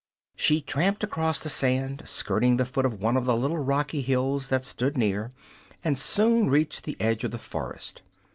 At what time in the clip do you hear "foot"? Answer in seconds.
2.65-2.87